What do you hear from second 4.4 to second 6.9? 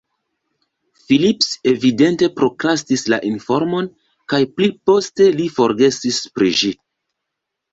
pli poste li forgesis pri ĝi.